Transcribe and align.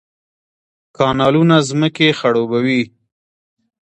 کانالونه 0.97 1.57
ځمکې 1.69 2.07
خړوبوي 2.19 2.81